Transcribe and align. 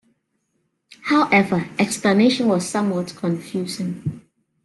However, 1.03 1.69
explanation 1.77 2.47
was 2.47 2.67
somewhat 2.67 3.15
confusing. 3.15 4.25